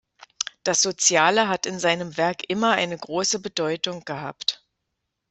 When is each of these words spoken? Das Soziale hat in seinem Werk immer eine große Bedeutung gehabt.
Das 0.63 0.81
Soziale 0.81 1.47
hat 1.47 1.67
in 1.67 1.77
seinem 1.77 2.17
Werk 2.17 2.49
immer 2.49 2.71
eine 2.71 2.97
große 2.97 3.37
Bedeutung 3.39 4.03
gehabt. 4.03 4.65